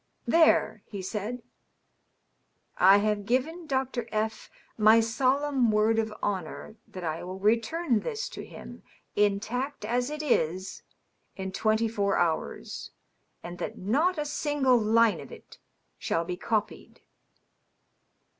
[0.37, 1.43] "There," he said."
[2.79, 4.07] I have given Dr.
[4.11, 8.81] F my solemn word of honor that I will return this to him,
[9.15, 10.81] intact as it is,
[11.35, 12.89] in twenty four hours,
[13.43, 15.59] and that not a single line of it
[15.99, 17.01] shall be copied."